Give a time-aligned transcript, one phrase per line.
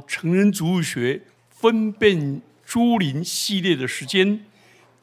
[0.00, 4.44] 成人植物学分辨株林系列的时间，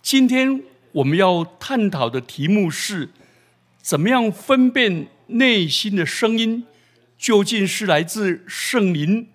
[0.01, 3.09] 今天我们要探讨的题目是：
[3.81, 6.65] 怎么样分辨内心的声音
[7.17, 9.27] 究竟是来自圣灵、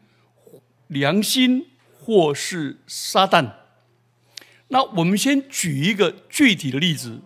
[0.88, 3.52] 良心，或是撒旦？
[4.68, 7.20] 那我们先举一个具体的例子：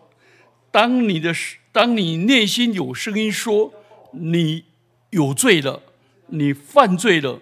[0.71, 1.35] 当你的
[1.73, 3.73] 当你内心有声音说
[4.13, 4.65] 你
[5.11, 5.83] 有罪了，
[6.27, 7.41] 你犯罪了。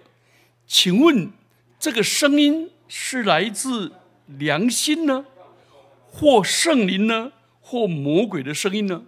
[0.67, 1.31] 请问，
[1.79, 3.93] 这个声音是来自
[4.25, 5.25] 良心呢，
[6.05, 7.31] 或圣灵呢，
[7.61, 9.03] 或魔鬼的声音呢？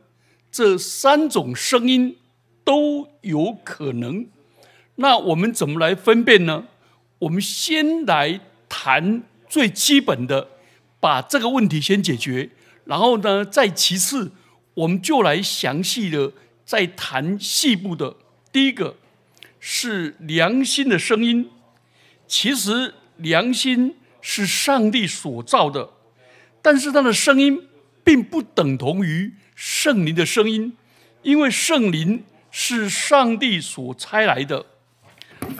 [0.49, 2.15] 这三种声音
[2.63, 4.27] 都有可能。
[4.95, 6.67] 那我们怎么来分辨呢？
[7.19, 8.39] 我们先来
[8.69, 10.47] 谈最基本的，
[11.01, 12.51] 把这个问题先解决，
[12.85, 14.31] 然后呢，再其次，
[14.75, 16.31] 我们就来详细的
[16.63, 18.15] 再谈细部的。
[18.53, 18.95] 第一个。
[19.59, 21.49] 是良心的声音，
[22.27, 25.89] 其实良心是上帝所造的，
[26.61, 27.67] 但是它的声音
[28.03, 30.77] 并不等同于圣灵的声音，
[31.21, 34.65] 因为圣灵是上帝所差来的。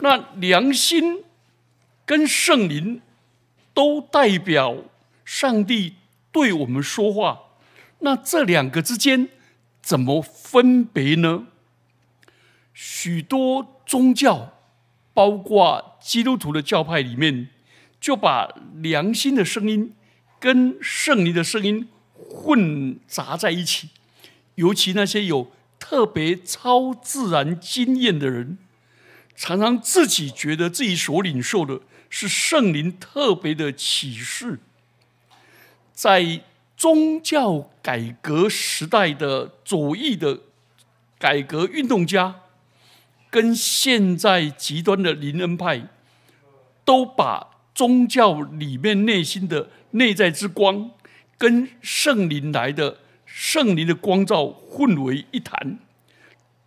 [0.00, 1.24] 那良心
[2.06, 3.02] 跟圣灵
[3.74, 4.76] 都代表
[5.24, 5.94] 上帝
[6.32, 7.40] 对我们说话，
[8.00, 9.28] 那这两个之间
[9.82, 11.48] 怎么分别呢？
[13.00, 13.80] 许多。
[13.86, 14.52] 宗教，
[15.12, 17.48] 包括基督徒的教派里面，
[18.00, 19.92] 就把良心的声音
[20.38, 23.88] 跟圣灵的声音混杂在一起。
[24.54, 28.58] 尤其那些有特别超自然经验的人，
[29.34, 34.60] 常常自己觉得自己所领受的是圣灵特别的启示。
[35.92, 36.42] 在
[36.76, 40.42] 宗教改革时代的左翼的
[41.18, 42.42] 改革运动家。
[43.30, 45.88] 跟现在极端的灵恩派，
[46.84, 50.90] 都把宗教里面内心的内在之光，
[51.38, 55.78] 跟圣灵来的圣灵的光照混为一谈。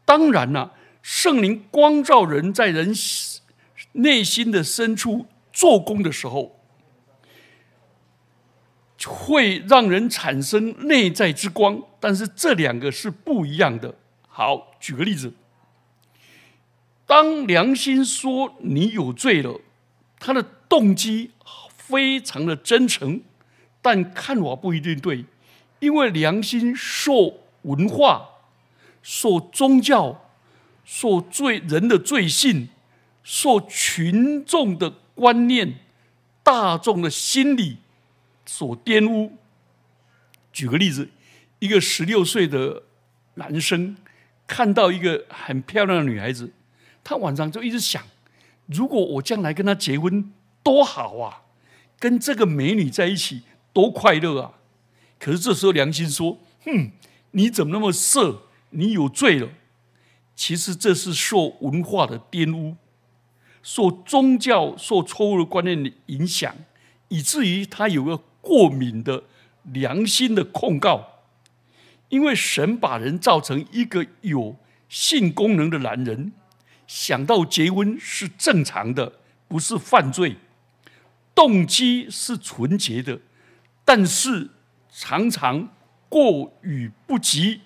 [0.06, 0.72] 当然啦，
[1.02, 2.94] 圣灵光照人在人
[3.92, 6.60] 内心的深处做工的时候，
[9.06, 11.84] 会让人产生内在之光。
[12.00, 13.96] 但是这两个是不一样的。
[14.28, 15.34] 好，举个例子。
[17.13, 19.62] 当良心说你有罪了，
[20.18, 21.29] 他的动机
[21.78, 23.22] 非常的真诚，
[23.84, 25.24] 但看法不一定对，
[25.79, 28.28] 因为良心受文化、
[29.03, 30.28] 受宗教、
[30.84, 32.69] 受罪人的罪性、
[33.22, 35.75] 受群众的观念、
[36.41, 37.78] 大众的心理
[38.44, 39.34] 所玷污。
[40.51, 41.07] 举个例子，
[41.59, 42.81] 一个十六岁的
[43.35, 43.95] 男生
[44.47, 46.51] 看到一个很漂亮的女孩子。
[47.03, 48.03] 他晚上就一直想，
[48.68, 50.31] 如果我将来跟他结婚
[50.64, 51.44] 多好啊，
[52.00, 53.44] 跟这个美女在一起
[53.74, 54.53] 多快乐啊！
[55.19, 56.92] 可是这时候良心说：“哼，
[57.31, 58.44] 你怎么那么色？
[58.69, 59.50] 你有罪了。”
[60.36, 62.75] 其实这是受文化的玷污，
[63.62, 66.56] 受宗教、受错误的观念的影响，
[67.09, 69.24] 以至于他有个过敏的
[69.63, 71.09] 良心的控告。
[72.09, 74.56] 因为神把人造成一个有
[74.88, 76.31] 性功能的男人。
[76.94, 79.14] 想到结婚是正常的，
[79.48, 80.36] 不是犯罪，
[81.34, 83.20] 动机是纯洁的，
[83.84, 84.52] 但是
[84.92, 85.70] 常常
[86.08, 87.62] 过于不及，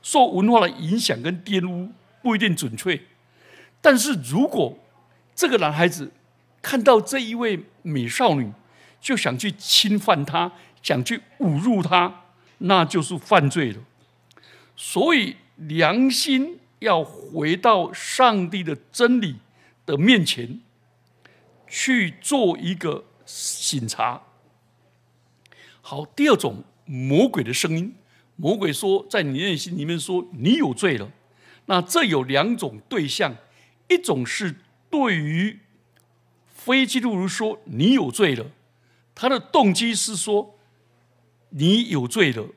[0.00, 2.98] 受文化的影响跟玷污不一定准确。
[3.82, 4.78] 但是如果
[5.34, 6.10] 这个男孩子
[6.62, 8.50] 看到这一位美少女，
[9.02, 10.50] 就想去侵犯她，
[10.82, 12.22] 想去侮辱她，
[12.56, 13.80] 那就是犯罪了。
[14.74, 16.58] 所以良心。
[16.82, 19.36] 要回到上帝的真理
[19.86, 20.60] 的面前
[21.66, 24.22] 去做一个审查。
[25.80, 27.94] 好，第二种魔鬼的声音，
[28.36, 31.10] 魔鬼说在你内心里面说你有罪了。
[31.66, 33.36] 那这有两种对象，
[33.88, 34.56] 一种是
[34.90, 35.60] 对于
[36.52, 38.50] 非基督徒说你有罪了，
[39.14, 40.58] 他的动机是说
[41.50, 42.48] 你有罪了，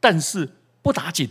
[0.00, 0.52] 但是
[0.82, 1.30] 不打紧。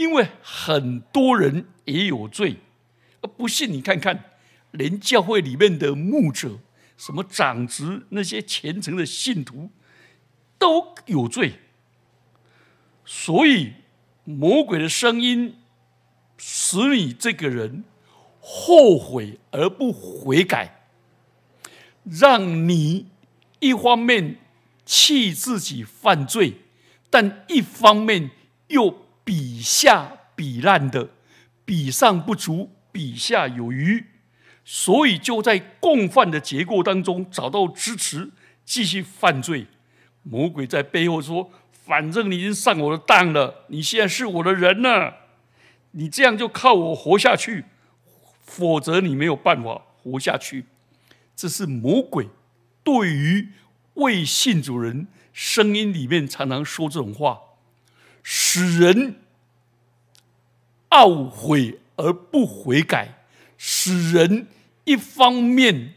[0.00, 2.56] 因为很多人也有罪，
[3.36, 4.30] 不信你看看，
[4.70, 6.58] 连教会里面的牧者、
[6.96, 9.68] 什么长子那些虔诚的信徒
[10.58, 11.52] 都有罪，
[13.04, 13.74] 所以
[14.24, 15.56] 魔鬼的声音
[16.38, 17.84] 使你这个人
[18.40, 20.86] 后悔而不悔改，
[22.04, 23.08] 让你
[23.58, 24.38] 一方面
[24.86, 26.54] 气自己犯罪，
[27.10, 28.30] 但一方面
[28.68, 29.09] 又。
[29.30, 31.10] 比下比烂的，
[31.64, 34.06] 比上不足，比下有余，
[34.64, 38.32] 所以就在共犯的结构当中找到支持，
[38.64, 39.68] 继续犯罪。
[40.24, 45.14] 魔鬼在背后说：“反正你已经上我的当了，你现在是我的人了，
[45.92, 47.66] 你这样就靠我活下去，
[48.42, 50.66] 否则你没有办法活下去。”
[51.36, 52.26] 这是魔鬼
[52.82, 53.50] 对于
[53.94, 57.38] 未信主人声音里面常常说这种话，
[58.22, 59.16] 使人
[60.90, 63.24] 懊悔而不悔改，
[63.56, 64.46] 使人。
[64.84, 65.94] 一方面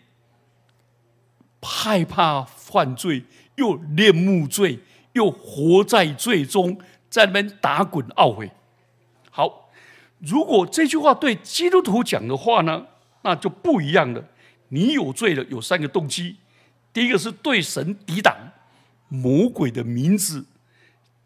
[1.61, 3.23] 害怕犯罪，
[3.55, 4.79] 又恋慕罪，
[5.13, 6.79] 又活在罪中，
[7.09, 8.51] 在那边打滚懊悔。
[9.31, 9.71] 好，
[10.19, 12.85] 如果这句话对基督徒讲的话呢，
[13.23, 14.23] 那就不一样了。
[14.67, 16.35] 你有罪了，有三个动机：
[16.91, 18.51] 第一个是对神抵挡，
[19.07, 20.45] 魔鬼的名字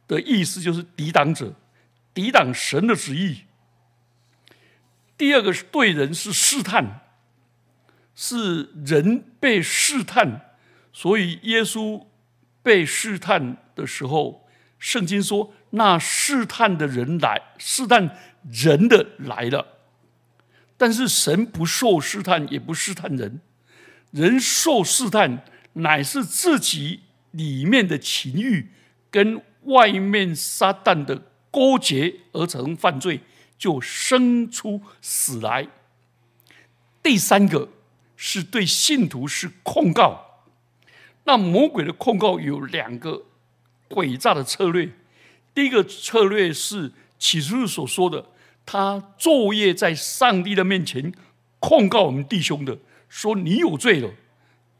[0.07, 1.53] 的意思就是抵挡者，
[2.13, 3.45] 抵挡神的旨意；
[5.17, 7.01] 第二个是对人是试探。
[8.19, 10.55] 是人被试探，
[10.91, 12.07] 所以耶稣
[12.63, 14.49] 被试探的时候，
[14.79, 18.17] 圣经说那试探的人来，试探
[18.51, 19.77] 人的来了。
[20.77, 23.39] 但是神不受试探，也不试探人，
[24.09, 28.71] 人受试探乃是自己里面的情欲
[29.11, 33.21] 跟外面撒旦的勾结而成犯罪，
[33.57, 35.67] 就生出死来。
[37.01, 37.69] 第三个。
[38.19, 40.41] 是对信徒是控告，
[41.25, 43.25] 那魔鬼的控告有两个
[43.87, 44.89] 诡诈的策略。
[45.53, 48.25] 第一个策略是启示录所说的，
[48.65, 51.13] 他昼夜在上帝的面前
[51.59, 54.09] 控告我们弟兄的，说你有罪了，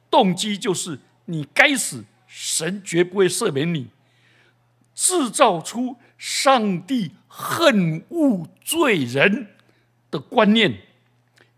[0.09, 3.89] 动机就是你该死，神绝不会赦免你，
[4.97, 9.49] 制造出上帝恨恶罪人
[10.09, 10.81] 的观念，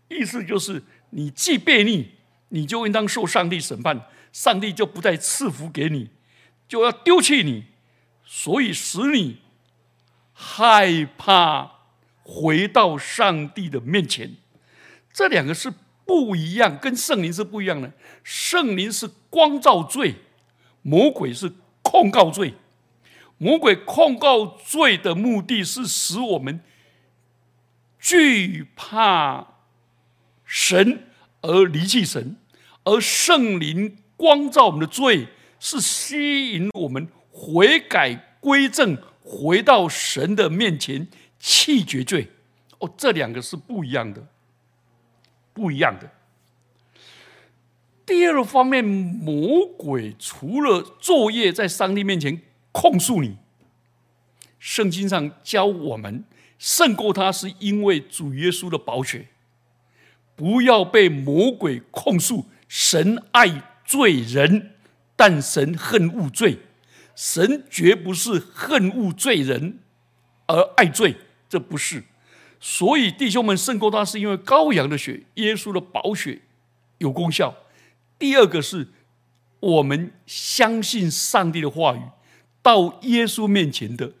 [0.08, 0.84] 意思就是。
[1.12, 2.10] 你既悖逆，
[2.50, 6.10] 你就应当受上帝审判，上帝就不再赐福给你，
[6.68, 7.64] 就要丢弃你，
[8.24, 9.38] 所以使你
[10.32, 11.72] 害怕
[12.22, 14.36] 回到上帝的面前。
[15.12, 15.72] 这两个是
[16.06, 17.92] 不一样，跟圣灵是不一样的。
[18.22, 20.14] 圣灵是光照罪，
[20.82, 21.52] 魔鬼是
[21.82, 22.54] 控告罪。
[23.42, 26.60] 魔鬼控告罪的目的是使我们
[27.98, 29.46] 惧怕。
[30.44, 31.04] 神
[31.40, 32.36] 而离弃神，
[32.84, 35.28] 而圣灵光照我们的罪，
[35.58, 41.08] 是吸引我们悔改归正，回到神的面前
[41.38, 42.28] 弃绝罪。
[42.78, 44.26] 哦，这两个是不一样的，
[45.54, 46.10] 不一样的。
[48.04, 53.36] 第二方面，魔鬼除了作业在上帝面前控诉你，
[54.58, 56.24] 圣经上教我们
[56.58, 59.28] 胜过他，是因为主耶稣的宝血。
[60.36, 64.70] 不要被魔鬼控诉，神爱罪人，
[65.14, 66.60] 但神恨恶罪。
[67.14, 69.80] 神绝不是恨恶罪人
[70.46, 71.16] 而爱罪，
[71.50, 72.04] 这不是。
[72.58, 76.40] 所以弟兄们胜过他，是因为羔羊的血，耶稣的宝血
[76.96, 77.54] 有功效。
[78.18, 78.88] 第二个是
[79.60, 82.00] 我们相信上帝的话语，
[82.62, 84.12] 到耶稣面前的。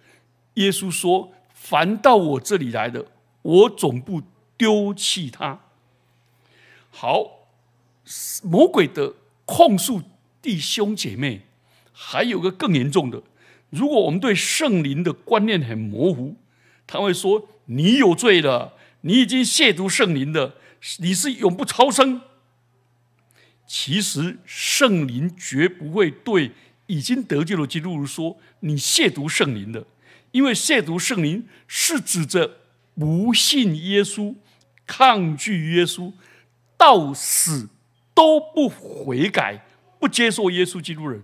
[0.54, 3.06] 耶稣说：“凡到我这里来的，
[3.42, 4.22] 我总不
[4.56, 5.60] 丢弃他。”
[6.90, 7.48] 好，
[8.42, 9.14] 魔鬼的
[9.44, 10.02] 控诉
[10.42, 11.42] 弟兄姐妹，
[11.92, 13.22] 还有个更严重的。
[13.70, 16.36] 如果我们对圣灵的观念很模糊，
[16.86, 20.56] 他会说：“你有罪了，你已经亵渎圣灵了，
[20.98, 22.22] 你是永不超生。”
[23.64, 26.50] 其实圣灵绝不会对
[26.90, 29.86] 已经得救的基督徒说：“你亵渎圣灵的。”
[30.32, 32.58] 因为亵渎圣灵是指着
[32.94, 34.34] 不信耶稣、
[34.86, 36.12] 抗拒耶稣。
[36.76, 37.68] 到死
[38.14, 39.66] 都不悔改，
[39.98, 41.22] 不接受耶稣基督人，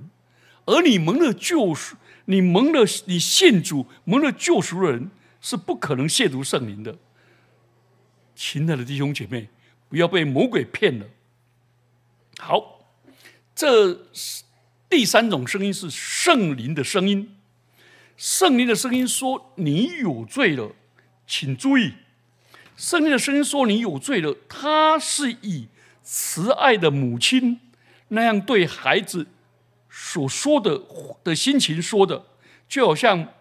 [0.67, 1.97] 而你蒙了救赎，
[2.27, 6.99] 你蒙了你信主蒙了救赎的人，是不可能亵渎圣灵的。
[8.35, 9.49] 亲爱的弟兄姐妹，
[9.89, 11.07] 不要被魔鬼骗了。
[12.39, 12.87] 好，
[13.55, 14.43] 这是
[14.89, 17.37] 第三种声音是圣灵的声音。
[18.17, 20.73] 圣灵的声音说：“你有罪了，
[21.27, 21.93] 请注意。”
[22.77, 25.67] 圣灵的声音说：“你有罪了。”他是以
[26.03, 27.61] 慈爱的母亲
[28.09, 29.27] 那样对孩子
[29.91, 30.81] 所说的
[31.25, 32.25] 的心情说的，
[32.69, 33.33] 就好像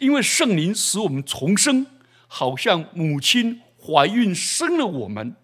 [0.00, 1.86] 因为圣灵使我们重生，
[2.26, 5.36] 好像母亲怀孕生了我们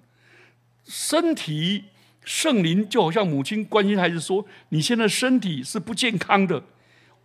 [0.84, 1.84] 身体，
[2.24, 6.62] 圣灵就好像母亲关心孩子说：“你现在身体是不健康的。”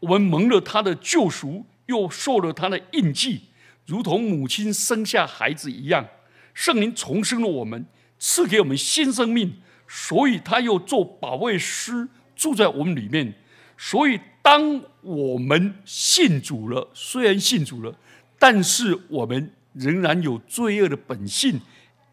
[0.02, 3.44] 我们蒙了他的救赎，又受了他的印记。
[3.86, 6.08] 如同母亲生下孩子一样，
[6.54, 7.86] 圣灵重生了我们，
[8.20, 13.34] 赐给我们新生命，所以他又做保卫师住在我们里面。
[13.78, 17.96] 所以，当我们信主了，虽然信主了，
[18.38, 21.62] 但是我们仍然有罪恶的本性，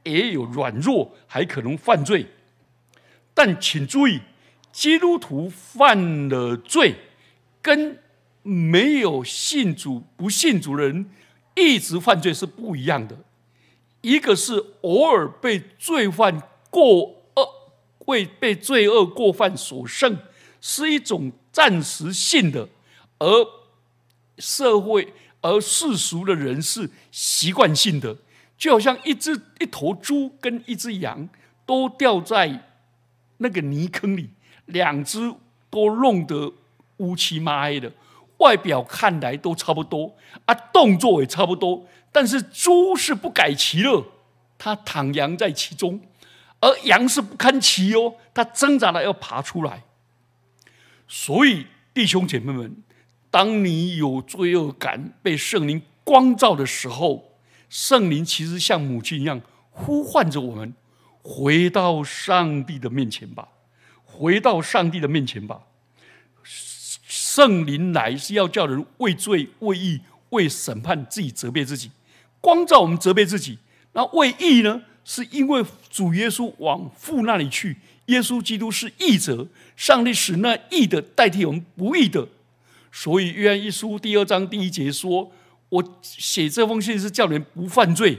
[0.04, 2.26] 也有软弱，还可能犯罪。
[3.34, 4.20] 但请注意，
[4.72, 6.94] 基督徒犯了罪，
[7.60, 7.98] 跟
[8.42, 11.10] 没有信主、不信主的人
[11.54, 13.18] 一直犯罪是不一样的。
[14.02, 17.48] 一个是偶尔被罪犯过恶，
[18.06, 20.18] 为被罪恶过犯所胜，
[20.60, 22.68] 是一种暂时性的；
[23.18, 23.26] 而
[24.38, 28.16] 社会、而世俗的人是习惯性的，
[28.58, 31.28] 就好像一只一头猪跟一只羊
[31.64, 32.73] 都掉在
[33.38, 34.30] 那个泥坑里，
[34.66, 35.34] 两只
[35.70, 36.52] 都弄得
[36.98, 37.92] 乌漆嘛黑的，
[38.38, 40.14] 外表看来都差不多
[40.44, 41.86] 啊，动作也差不多。
[42.12, 44.04] 但是猪是不改其乐，
[44.56, 45.98] 它躺羊在其中；
[46.60, 49.82] 而羊是不堪其忧，它挣扎的要爬出来。
[51.08, 52.76] 所以弟兄姐妹们，
[53.30, 57.32] 当你有罪恶感被圣灵光照的时候，
[57.68, 60.72] 圣灵其实像母亲一样呼唤着我们，
[61.24, 63.48] 回到上帝的面前吧，
[64.04, 65.62] 回到上帝的面前吧。
[66.44, 71.90] 圣灵来是要叫人为罪、为义、为审判自己责备自己。
[72.40, 73.58] 光照我们责备自己，
[73.94, 74.82] 那为义呢？
[75.06, 77.76] 是因为主耶稣往父那里去，
[78.06, 82.28] 耶稣基督是义者，上帝使那义的代替我们不义的，
[82.92, 85.30] 所以约翰一书第二章第一节说
[85.70, 88.18] ：“我写这封信是叫人不犯罪，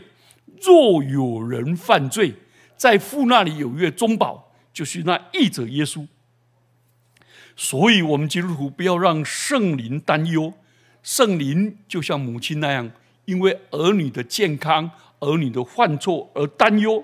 [0.61, 2.33] 若有人犯罪，
[2.75, 6.07] 在父那里有一个中宝，就是那义者耶稣。”
[7.55, 10.53] 所以，我们基督徒不要让圣灵担忧，
[11.01, 12.91] 圣灵就像母亲那样。
[13.25, 17.03] 因为儿女的健康、儿女的犯错而担忧。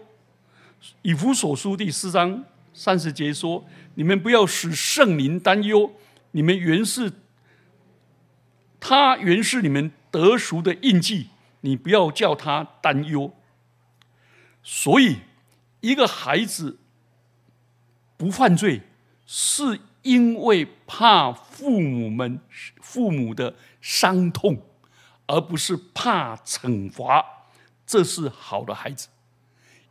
[1.02, 2.44] 以弗所书第四章
[2.76, 5.92] 三十节说：“你们不要使圣灵担忧，
[6.30, 7.12] 你们原是
[8.80, 11.30] 他原是你们得赎的印记，
[11.62, 13.34] 你不要叫他担忧。”
[14.62, 15.18] 所以，
[15.82, 16.80] 一个孩子
[18.18, 18.82] 不犯罪，
[19.26, 22.40] 是因为怕父母们
[22.82, 24.64] 父母的伤痛。
[25.28, 27.24] 而不是怕惩罚，
[27.86, 29.08] 这是好的孩子。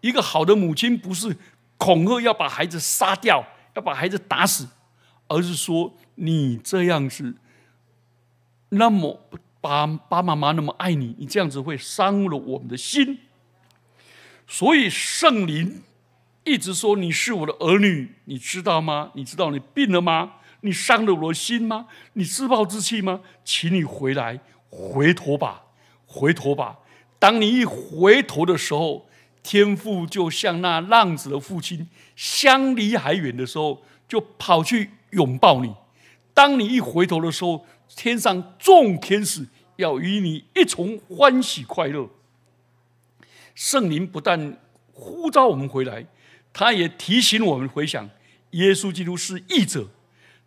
[0.03, 1.35] 一个好的母亲不是
[1.79, 4.69] 恐吓要把孩子杀掉，要把孩子打死，
[5.29, 7.37] 而是说你这样子，
[8.69, 9.19] 那么
[9.63, 13.21] 爸爸妈妈那么爱你，你这样子会伤了我们的心。
[14.51, 15.81] 所以圣灵
[16.43, 19.13] 一直说你是我的儿女，你知道吗？
[19.15, 20.33] 你知道你病了吗？
[20.63, 21.87] 你伤了我的心吗？
[22.15, 23.21] 你自暴自弃吗？
[23.45, 24.41] 请你回来。
[24.69, 25.63] 回头吧，
[26.05, 26.79] 回头吧！
[27.21, 29.09] 当你一回头的时候，
[29.41, 35.73] 天父就像那浪子的父亲，相离还远的时候，就跑去拥抱你。
[36.35, 37.65] 当你一回头的时候，
[37.95, 42.09] 天上众天使要与你一同欢喜快乐。
[43.61, 44.57] 圣灵不但
[44.95, 46.07] 呼召我们回来，
[46.51, 48.09] 他也提醒我们回想：
[48.53, 49.87] 耶稣基督是义者，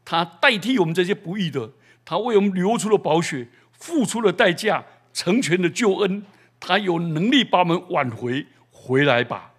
[0.04, 1.72] 他代替我们这些不义的，
[2.04, 3.48] 他为我们流出了宝血。
[3.74, 6.26] 付出了代价，成全了救恩，
[6.60, 9.54] 他有能力把我们挽回回来吧。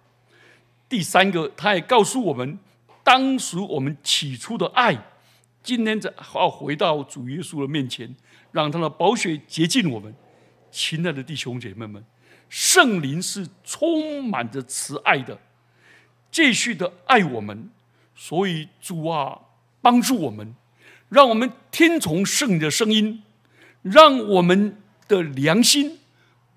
[0.89, 2.59] 第三个，他也告诉我们，
[3.05, 4.97] 当时我们起初的爱，
[5.63, 8.13] 今天在要回到主耶稣的面前，
[8.51, 10.13] 让他的宝血洁净我们。
[10.71, 12.03] 亲爱的弟兄姐妹们，
[12.57, 15.37] 圣灵是充满着慈爱的，
[16.31, 17.69] 继续的爱我们。
[18.15, 19.37] 所以主啊，
[19.81, 20.55] 帮助我们，
[21.09, 23.23] 让我们听从圣灵的声音。
[23.81, 25.99] 让我们的良心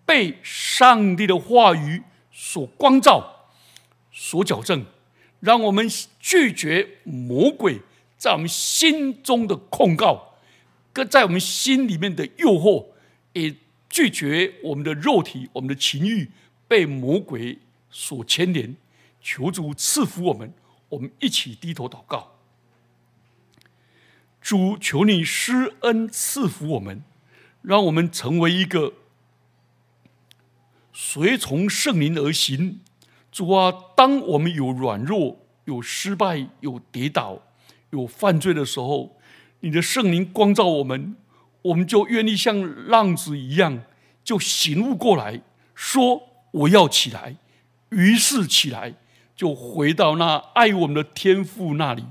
[0.06, 3.50] 被上帝的话语所光照、
[4.12, 4.86] 所矫正，
[5.40, 5.90] 让我们
[6.20, 7.80] 拒绝魔鬼
[8.16, 10.36] 在我们心中的控告，
[10.92, 12.86] 跟在我们心里面的诱惑，
[13.32, 13.52] 也
[13.88, 16.30] 拒绝我们的肉体、我们的情欲
[16.66, 17.58] 被魔鬼
[17.90, 18.76] 所牵连。
[19.20, 20.52] 求主赐福我们，
[20.88, 22.36] 我们一起低头祷告。
[24.40, 27.02] 主，求你施恩赐福我们。
[27.60, 28.94] 让我们成为一个
[30.92, 32.80] 随从圣灵而行。
[33.32, 37.42] 主啊，当我们有软弱、有失败、有跌倒、
[37.90, 39.18] 有犯罪的时候，
[39.60, 41.16] 你的圣灵光照我们，
[41.68, 42.54] 我们就愿意像
[42.88, 43.82] 浪子一样，
[44.24, 45.40] 就醒悟过来，
[45.74, 47.36] 说我要起来。
[47.90, 48.94] 于是起来，
[49.34, 52.04] 就回到那爱我们的天父那里，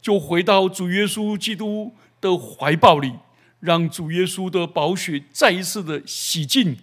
[0.00, 3.12] 就回到主耶稣基督的怀抱里。
[3.60, 6.76] 让主耶稣的宝血再一次的洗净、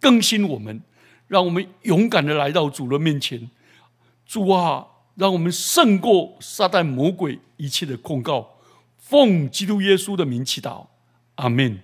[0.00, 0.80] 更新我们，
[1.26, 3.50] 让我们勇敢的来到主的面前。
[4.24, 4.86] 主啊，
[5.16, 8.58] 让我们胜过撒旦魔鬼一切的控告。
[8.96, 10.86] 奉基督耶稣的名祈祷，
[11.42, 11.82] 아멘.